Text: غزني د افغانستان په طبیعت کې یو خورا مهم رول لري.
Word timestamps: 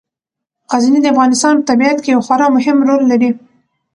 غزني 0.71 0.99
د 1.01 1.05
افغانستان 1.13 1.53
په 1.57 1.63
طبیعت 1.69 1.97
کې 2.01 2.09
یو 2.15 2.21
خورا 2.27 2.47
مهم 2.57 2.77
رول 2.87 3.01
لري. 3.11 3.31